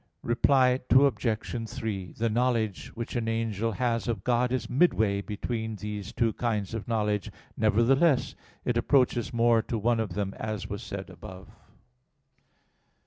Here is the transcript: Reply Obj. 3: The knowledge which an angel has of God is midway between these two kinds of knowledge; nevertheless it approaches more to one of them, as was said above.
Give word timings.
Reply 0.23 0.79
Obj. 0.89 1.69
3: 1.69 2.13
The 2.13 2.27
knowledge 2.31 2.87
which 2.95 3.15
an 3.15 3.27
angel 3.27 3.73
has 3.73 4.07
of 4.07 4.23
God 4.23 4.51
is 4.51 4.67
midway 4.67 5.21
between 5.21 5.75
these 5.75 6.11
two 6.11 6.33
kinds 6.33 6.73
of 6.73 6.87
knowledge; 6.87 7.31
nevertheless 7.55 8.33
it 8.65 8.77
approaches 8.77 9.31
more 9.31 9.61
to 9.61 9.77
one 9.77 9.99
of 9.99 10.15
them, 10.15 10.33
as 10.39 10.67
was 10.67 10.81
said 10.81 11.11
above. 11.11 11.49